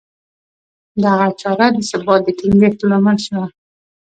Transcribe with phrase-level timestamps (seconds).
[1.03, 3.45] دغه چاره د ثبات د ټینګښت لامل شوه